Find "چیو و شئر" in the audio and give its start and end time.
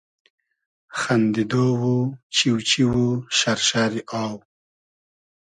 2.69-3.59